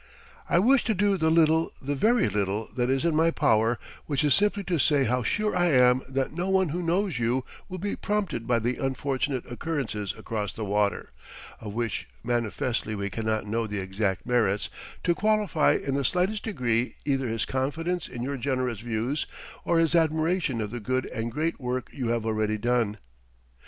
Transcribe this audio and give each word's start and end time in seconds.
I 0.49 0.57
wish 0.57 0.83
to 0.85 0.95
do 0.95 1.15
the 1.15 1.29
little, 1.29 1.71
the 1.79 1.93
very 1.93 2.27
little, 2.27 2.71
that 2.75 2.89
is 2.89 3.05
in 3.05 3.15
my 3.15 3.29
power, 3.29 3.77
which 4.07 4.23
is 4.23 4.33
simply 4.33 4.63
to 4.63 4.79
say 4.79 5.03
how 5.03 5.21
sure 5.21 5.55
I 5.55 5.67
am 5.67 6.01
that 6.09 6.33
no 6.33 6.49
one 6.49 6.69
who 6.69 6.81
knows 6.81 7.19
you 7.19 7.45
will 7.69 7.77
be 7.77 7.95
prompted 7.95 8.47
by 8.47 8.57
the 8.57 8.77
unfortunate 8.77 9.43
occurrences 9.45 10.15
across 10.17 10.53
the 10.53 10.65
water 10.65 11.11
(of 11.59 11.75
which 11.75 12.07
manifestly 12.23 12.95
we 12.95 13.11
cannot 13.11 13.45
know 13.45 13.67
the 13.67 13.77
exact 13.79 14.25
merits) 14.25 14.71
to 15.03 15.13
qualify 15.13 15.73
in 15.73 15.93
the 15.93 16.03
slightest 16.03 16.45
degree 16.45 16.95
either 17.05 17.27
his 17.27 17.45
confidence 17.45 18.07
in 18.07 18.23
your 18.23 18.37
generous 18.37 18.79
views 18.79 19.27
or 19.65 19.77
his 19.77 19.93
admiration 19.93 20.61
of 20.61 20.71
the 20.71 20.79
good 20.79 21.05
and 21.11 21.31
great 21.31 21.59
work 21.59 21.91
you 21.93 22.07
have 22.07 22.25
already 22.25 22.57
done. 22.57 22.97